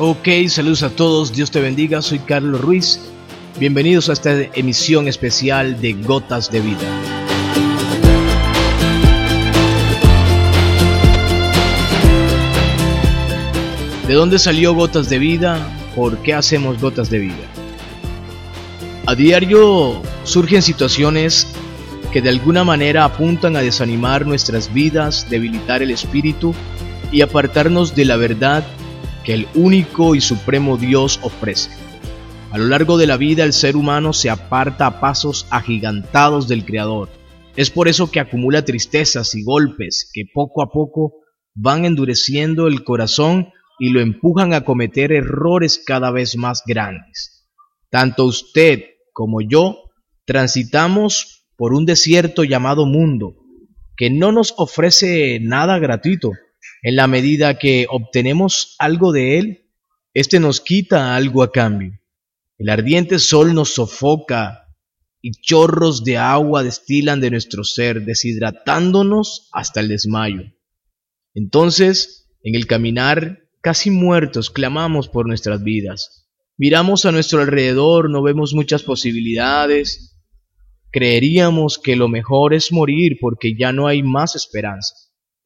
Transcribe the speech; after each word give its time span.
Ok, 0.00 0.28
saludos 0.46 0.84
a 0.84 0.90
todos, 0.90 1.32
Dios 1.32 1.50
te 1.50 1.60
bendiga, 1.60 2.00
soy 2.02 2.20
Carlos 2.20 2.60
Ruiz. 2.60 3.00
Bienvenidos 3.58 4.08
a 4.08 4.12
esta 4.12 4.42
emisión 4.54 5.08
especial 5.08 5.80
de 5.80 5.94
Gotas 5.94 6.52
de 6.52 6.60
Vida. 6.60 6.78
¿De 14.06 14.14
dónde 14.14 14.38
salió 14.38 14.72
Gotas 14.72 15.08
de 15.08 15.18
Vida? 15.18 15.68
¿Por 15.96 16.18
qué 16.18 16.32
hacemos 16.32 16.80
Gotas 16.80 17.10
de 17.10 17.18
Vida? 17.18 17.48
A 19.06 19.16
diario 19.16 20.00
surgen 20.22 20.62
situaciones 20.62 21.48
que 22.12 22.22
de 22.22 22.28
alguna 22.28 22.62
manera 22.62 23.02
apuntan 23.02 23.56
a 23.56 23.62
desanimar 23.62 24.28
nuestras 24.28 24.72
vidas, 24.72 25.28
debilitar 25.28 25.82
el 25.82 25.90
espíritu 25.90 26.54
y 27.10 27.22
apartarnos 27.22 27.96
de 27.96 28.04
la 28.04 28.16
verdad 28.16 28.64
que 29.28 29.34
el 29.34 29.46
único 29.54 30.14
y 30.14 30.22
supremo 30.22 30.78
Dios 30.78 31.20
ofrece. 31.22 31.68
A 32.50 32.56
lo 32.56 32.64
largo 32.64 32.96
de 32.96 33.06
la 33.06 33.18
vida 33.18 33.44
el 33.44 33.52
ser 33.52 33.76
humano 33.76 34.14
se 34.14 34.30
aparta 34.30 34.86
a 34.86 35.00
pasos 35.00 35.46
agigantados 35.50 36.48
del 36.48 36.64
Creador. 36.64 37.10
Es 37.54 37.68
por 37.68 37.88
eso 37.88 38.10
que 38.10 38.20
acumula 38.20 38.64
tristezas 38.64 39.34
y 39.34 39.44
golpes 39.44 40.10
que 40.14 40.24
poco 40.32 40.62
a 40.62 40.70
poco 40.70 41.12
van 41.54 41.84
endureciendo 41.84 42.68
el 42.68 42.84
corazón 42.84 43.50
y 43.78 43.90
lo 43.90 44.00
empujan 44.00 44.54
a 44.54 44.64
cometer 44.64 45.12
errores 45.12 45.78
cada 45.84 46.10
vez 46.10 46.38
más 46.38 46.62
grandes. 46.66 47.46
Tanto 47.90 48.24
usted 48.24 48.84
como 49.12 49.42
yo 49.42 49.90
transitamos 50.24 51.44
por 51.58 51.74
un 51.74 51.84
desierto 51.84 52.44
llamado 52.44 52.86
mundo, 52.86 53.34
que 53.94 54.08
no 54.08 54.32
nos 54.32 54.54
ofrece 54.56 55.38
nada 55.42 55.78
gratuito, 55.78 56.32
en 56.82 56.96
la 56.96 57.06
medida 57.06 57.58
que 57.58 57.86
obtenemos 57.90 58.76
algo 58.78 59.12
de 59.12 59.38
él, 59.38 59.70
éste 60.14 60.40
nos 60.40 60.60
quita 60.60 61.16
algo 61.16 61.42
a 61.42 61.52
cambio. 61.52 61.98
El 62.58 62.68
ardiente 62.70 63.18
sol 63.18 63.54
nos 63.54 63.74
sofoca 63.74 64.68
y 65.20 65.32
chorros 65.32 66.04
de 66.04 66.16
agua 66.16 66.62
destilan 66.62 67.20
de 67.20 67.30
nuestro 67.30 67.64
ser, 67.64 68.04
deshidratándonos 68.04 69.48
hasta 69.52 69.80
el 69.80 69.88
desmayo. 69.88 70.42
Entonces, 71.34 72.28
en 72.42 72.54
el 72.54 72.66
caminar, 72.66 73.48
casi 73.60 73.90
muertos, 73.90 74.50
clamamos 74.50 75.08
por 75.08 75.26
nuestras 75.26 75.62
vidas. 75.62 76.28
Miramos 76.56 77.04
a 77.04 77.12
nuestro 77.12 77.40
alrededor, 77.40 78.10
no 78.10 78.22
vemos 78.22 78.54
muchas 78.54 78.82
posibilidades. 78.82 80.16
Creeríamos 80.90 81.78
que 81.78 81.94
lo 81.94 82.08
mejor 82.08 82.54
es 82.54 82.72
morir 82.72 83.18
porque 83.20 83.56
ya 83.56 83.72
no 83.72 83.86
hay 83.86 84.02
más 84.02 84.34
esperanza. 84.34 84.94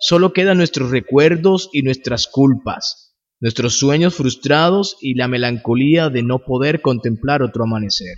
Solo 0.00 0.32
quedan 0.32 0.58
nuestros 0.58 0.92
recuerdos 0.92 1.70
y 1.72 1.82
nuestras 1.82 2.28
culpas, 2.28 3.16
nuestros 3.40 3.74
sueños 3.74 4.14
frustrados 4.14 4.96
y 5.00 5.14
la 5.14 5.26
melancolía 5.26 6.08
de 6.08 6.22
no 6.22 6.38
poder 6.38 6.80
contemplar 6.80 7.42
otro 7.42 7.64
amanecer. 7.64 8.16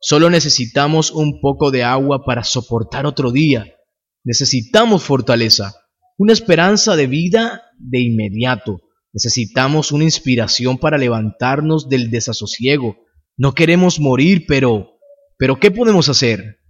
Solo 0.00 0.30
necesitamos 0.30 1.10
un 1.10 1.40
poco 1.40 1.72
de 1.72 1.82
agua 1.82 2.24
para 2.24 2.44
soportar 2.44 3.06
otro 3.06 3.32
día. 3.32 3.74
Necesitamos 4.22 5.02
fortaleza, 5.02 5.74
una 6.16 6.32
esperanza 6.32 6.94
de 6.94 7.08
vida 7.08 7.62
de 7.76 8.00
inmediato. 8.00 8.80
Necesitamos 9.12 9.90
una 9.90 10.04
inspiración 10.04 10.78
para 10.78 10.96
levantarnos 10.96 11.88
del 11.88 12.10
desasosiego. 12.10 12.98
No 13.36 13.52
queremos 13.52 13.98
morir, 13.98 14.44
pero... 14.46 14.92
¿Pero 15.36 15.58
qué 15.58 15.72
podemos 15.72 16.08
hacer? 16.08 16.60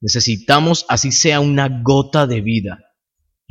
Necesitamos 0.00 0.84
así 0.88 1.12
sea 1.12 1.38
una 1.38 1.82
gota 1.84 2.26
de 2.26 2.40
vida 2.40 2.80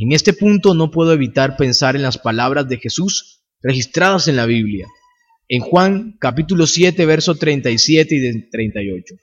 en 0.03 0.13
este 0.13 0.33
punto 0.33 0.73
no 0.73 0.89
puedo 0.89 1.13
evitar 1.13 1.57
pensar 1.57 1.95
en 1.95 2.01
las 2.01 2.17
palabras 2.17 2.67
de 2.67 2.77
Jesús 2.77 3.43
registradas 3.61 4.27
en 4.27 4.35
la 4.35 4.47
Biblia, 4.47 4.87
en 5.47 5.61
Juan 5.61 6.17
capítulo 6.19 6.65
7, 6.65 7.05
verso 7.05 7.35
37 7.35 8.15
y 8.15 8.49
38. 8.49 9.15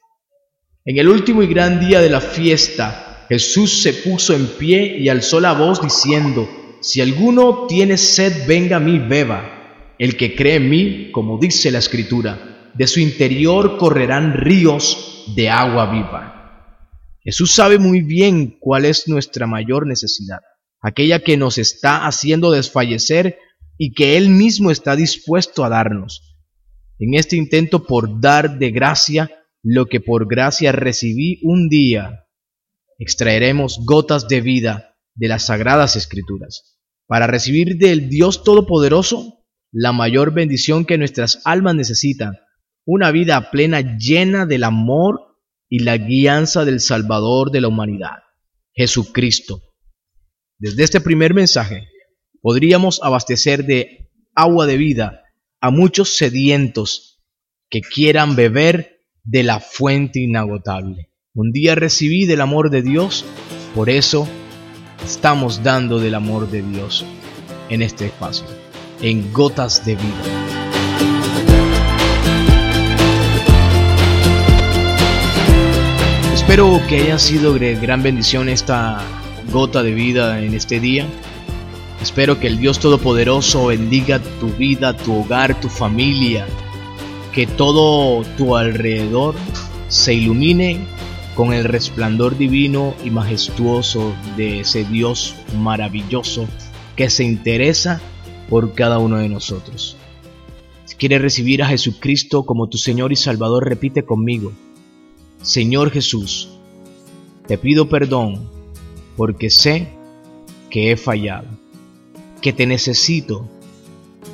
En 0.85 0.99
el 0.99 1.09
último 1.09 1.43
y 1.43 1.49
gran 1.49 1.81
día 1.81 2.01
de 2.01 2.09
la 2.09 2.21
fiesta, 2.21 3.27
Jesús 3.29 3.83
se 3.83 3.93
puso 3.93 4.35
en 4.35 4.47
pie 4.47 4.99
y 4.99 5.09
alzó 5.09 5.41
la 5.41 5.53
voz 5.53 5.83
diciendo, 5.83 6.49
Si 6.81 7.01
alguno 7.01 7.67
tiene 7.67 7.97
sed, 7.97 8.47
venga 8.47 8.77
a 8.77 8.81
mí, 8.81 9.01
beba. 9.01 9.97
El 9.99 10.17
que 10.17 10.37
cree 10.37 10.57
en 10.57 10.71
mí, 10.71 11.11
como 11.11 11.41
dice 11.41 11.73
la 11.73 11.81
Escritura, 11.81 12.71
de 12.73 12.87
su 12.87 13.01
interior 13.01 13.79
correrán 13.79 14.35
ríos 14.35 15.25
de 15.35 15.51
agua 15.51 15.91
viva. 15.91 16.79
Jesús 17.25 17.53
sabe 17.53 17.81
muy 17.81 18.03
bien 18.03 18.59
cuál 18.61 18.85
es 18.85 19.09
nuestra 19.09 19.49
mayor 19.49 19.85
necesidad 19.85 20.39
aquella 20.81 21.21
que 21.21 21.37
nos 21.37 21.59
está 21.59 22.07
haciendo 22.07 22.51
desfallecer 22.51 23.39
y 23.77 23.93
que 23.93 24.17
Él 24.17 24.29
mismo 24.29 24.71
está 24.71 24.97
dispuesto 24.97 25.65
a 25.65 25.69
darnos. 25.69 26.37
En 26.99 27.15
este 27.15 27.37
intento 27.37 27.85
por 27.85 28.21
dar 28.21 28.59
de 28.59 28.71
gracia 28.71 29.31
lo 29.63 29.87
que 29.87 30.01
por 30.01 30.29
gracia 30.29 30.73
recibí 30.73 31.41
un 31.43 31.69
día, 31.69 32.27
extraeremos 32.99 33.81
gotas 33.85 34.29
de 34.29 34.41
vida 34.41 34.97
de 35.15 35.29
las 35.29 35.47
sagradas 35.47 35.97
escrituras, 35.97 36.79
para 37.07 37.27
recibir 37.27 37.77
del 37.77 38.09
Dios 38.09 38.45
Todopoderoso 38.45 39.45
la 39.73 39.93
mayor 39.93 40.33
bendición 40.33 40.85
que 40.85 40.99
nuestras 40.99 41.41
almas 41.45 41.75
necesitan, 41.75 42.39
una 42.85 43.11
vida 43.11 43.51
plena 43.51 43.97
llena 43.99 44.47
del 44.47 44.65
amor 44.65 45.37
y 45.69 45.81
la 45.81 45.99
guianza 45.99 46.65
del 46.65 46.81
Salvador 46.81 47.51
de 47.51 47.61
la 47.61 47.69
humanidad, 47.69 48.23
Jesucristo 48.73 49.68
desde 50.59 50.83
este 50.83 51.01
primer 51.01 51.35
mensaje 51.35 51.89
podríamos 52.43 53.01
abastecer 53.03 53.65
de 53.65 54.11
agua 54.35 54.67
de 54.67 54.77
vida 54.77 55.23
a 55.61 55.71
muchos 55.71 56.17
sedientos 56.17 57.21
que 57.71 57.81
quieran 57.81 58.35
beber 58.35 59.03
de 59.23 59.43
la 59.45 59.61
fuente 59.61 60.21
inagotable. 60.21 61.11
Un 61.35 61.53
día 61.53 61.75
recibí 61.75 62.27
del 62.27 62.41
amor 62.41 62.71
de 62.71 62.83
Dios, 62.83 63.25
por 63.75 63.91
eso 63.91 64.29
estamos 65.05 65.63
dando 65.63 66.01
del 66.01 66.15
amor 66.15 66.51
de 66.51 66.63
Dios 66.63 67.05
en 67.69 67.83
este 67.83 68.07
espacio, 68.07 68.47
en 69.01 69.33
gotas 69.33 69.85
de 69.85 69.95
vida. 69.95 70.25
Espero 76.35 76.81
que 76.89 77.03
haya 77.03 77.19
sido 77.19 77.55
gran 77.55 78.03
bendición 78.03 78.49
esta 78.49 79.28
gota 79.51 79.83
de 79.83 79.93
vida 79.93 80.43
en 80.43 80.55
este 80.55 80.81
día. 80.81 81.07
Espero 82.01 82.39
que 82.39 82.47
el 82.47 82.59
Dios 82.59 82.79
Todopoderoso 82.79 83.67
bendiga 83.67 84.21
tu 84.41 84.49
vida, 84.51 84.97
tu 84.97 85.21
hogar, 85.21 85.61
tu 85.61 85.69
familia, 85.69 86.47
que 87.33 87.47
todo 87.47 88.25
tu 88.37 88.57
alrededor 88.57 89.35
se 89.89 90.15
ilumine 90.15 90.79
con 91.35 91.53
el 91.53 91.65
resplandor 91.65 92.37
divino 92.37 92.95
y 93.05 93.11
majestuoso 93.11 94.13
de 94.37 94.61
ese 94.61 94.85
Dios 94.85 95.35
maravilloso 95.57 96.47
que 96.97 97.11
se 97.11 97.25
interesa 97.25 98.01
por 98.49 98.75
cada 98.75 98.99
uno 98.99 99.19
de 99.19 99.29
nosotros. 99.29 99.97
Si 100.85 100.97
quieres 100.97 101.23
recibir 101.23 101.63
a 101.63 101.69
Jesucristo 101.69 102.45
como 102.45 102.69
tu 102.69 102.79
Señor 102.79 103.13
y 103.13 103.17
Salvador, 103.17 103.69
repite 103.69 104.05
conmigo, 104.05 104.53
Señor 105.43 105.91
Jesús, 105.91 106.49
te 107.47 107.57
pido 107.57 107.89
perdón 107.89 108.58
porque 109.19 109.51
sé 109.51 109.89
que 110.71 110.93
he 110.93 110.97
fallado, 110.97 111.49
que 112.41 112.53
te 112.53 112.69
necesito 112.69 113.49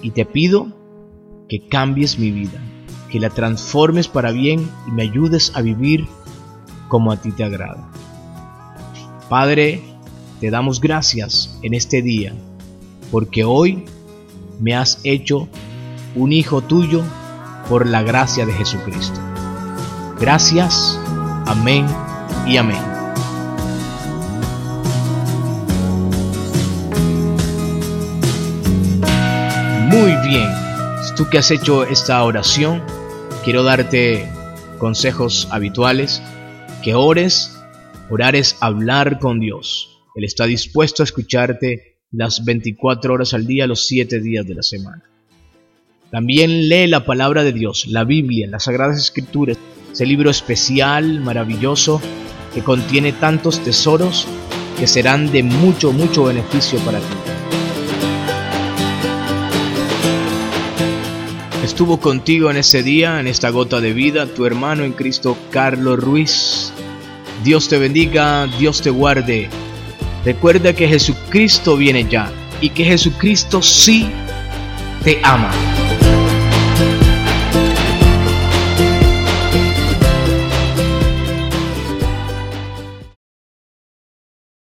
y 0.02 0.10
te 0.10 0.26
pido 0.26 0.68
que 1.48 1.66
cambies 1.66 2.18
mi 2.18 2.30
vida, 2.30 2.60
que 3.10 3.18
la 3.18 3.30
transformes 3.30 4.08
para 4.08 4.30
bien 4.30 4.68
y 4.86 4.90
me 4.90 5.02
ayudes 5.02 5.52
a 5.54 5.62
vivir 5.62 6.06
como 6.88 7.12
a 7.12 7.16
ti 7.16 7.32
te 7.32 7.44
agrada. 7.44 7.90
Padre, 9.30 9.82
te 10.38 10.50
damos 10.50 10.82
gracias 10.82 11.58
en 11.62 11.72
este 11.72 12.02
día, 12.02 12.34
porque 13.10 13.42
hoy 13.42 13.86
me 14.60 14.74
has 14.74 15.00
hecho 15.02 15.48
un 16.14 16.30
hijo 16.30 16.60
tuyo 16.60 17.02
por 17.70 17.86
la 17.86 18.02
gracia 18.02 18.44
de 18.44 18.52
Jesucristo. 18.52 19.18
Gracias, 20.20 21.00
amén 21.46 21.86
y 22.46 22.58
amén. 22.58 22.93
Bien, 30.34 30.50
tú 31.16 31.28
que 31.28 31.38
has 31.38 31.52
hecho 31.52 31.84
esta 31.84 32.20
oración, 32.24 32.82
quiero 33.44 33.62
darte 33.62 34.28
consejos 34.78 35.46
habituales, 35.52 36.20
que 36.82 36.96
ores, 36.96 37.56
orar 38.10 38.34
es 38.34 38.56
hablar 38.58 39.20
con 39.20 39.38
Dios. 39.38 40.00
Él 40.16 40.24
está 40.24 40.46
dispuesto 40.46 41.02
a 41.02 41.04
escucharte 41.04 41.98
las 42.10 42.44
24 42.44 43.14
horas 43.14 43.32
al 43.32 43.46
día, 43.46 43.68
los 43.68 43.86
7 43.86 44.20
días 44.20 44.44
de 44.44 44.54
la 44.56 44.64
semana. 44.64 45.04
También 46.10 46.68
lee 46.68 46.88
la 46.88 47.04
palabra 47.04 47.44
de 47.44 47.52
Dios, 47.52 47.86
la 47.86 48.02
Biblia, 48.02 48.48
las 48.48 48.64
Sagradas 48.64 48.98
Escrituras, 48.98 49.56
ese 49.92 50.04
libro 50.04 50.30
especial, 50.30 51.20
maravilloso, 51.20 52.00
que 52.52 52.62
contiene 52.62 53.12
tantos 53.12 53.60
tesoros 53.62 54.26
que 54.80 54.88
serán 54.88 55.30
de 55.30 55.44
mucho, 55.44 55.92
mucho 55.92 56.24
beneficio 56.24 56.80
para 56.80 56.98
ti. 56.98 57.33
Estuvo 61.64 61.98
contigo 61.98 62.50
en 62.50 62.58
ese 62.58 62.82
día, 62.82 63.18
en 63.20 63.26
esta 63.26 63.48
gota 63.48 63.80
de 63.80 63.94
vida, 63.94 64.26
tu 64.26 64.44
hermano 64.44 64.84
en 64.84 64.92
Cristo 64.92 65.34
Carlos 65.50 65.98
Ruiz. 65.98 66.74
Dios 67.42 67.68
te 67.68 67.78
bendiga, 67.78 68.46
Dios 68.58 68.82
te 68.82 68.90
guarde. 68.90 69.48
Recuerda 70.26 70.74
que 70.74 70.86
Jesucristo 70.86 71.78
viene 71.78 72.06
ya 72.06 72.30
y 72.60 72.68
que 72.68 72.84
Jesucristo 72.84 73.62
sí 73.62 74.06
te 75.04 75.18
ama. 75.22 75.50